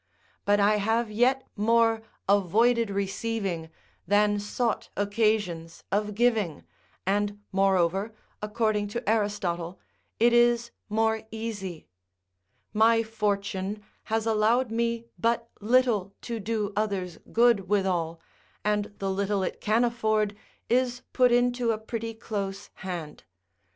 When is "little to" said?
15.59-16.39